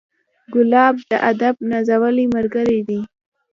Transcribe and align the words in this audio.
ګلاب 0.53 0.95
د 1.09 1.11
ادب 1.31 1.55
نازولی 1.69 2.25
ملګری 2.35 2.79
دی. 2.87 3.01